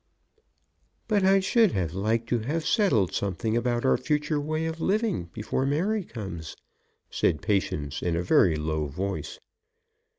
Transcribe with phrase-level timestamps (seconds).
[1.07, 5.25] "But I should have liked to have settled something about our future way of living
[5.25, 6.55] before Mary comes,"
[7.11, 9.37] said Patience in a very low voice.